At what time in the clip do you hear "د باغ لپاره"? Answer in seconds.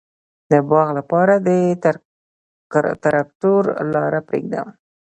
0.51-1.33